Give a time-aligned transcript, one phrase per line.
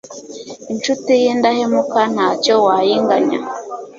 [0.71, 3.39] incuti y'indahemuka nta cyo wayinganya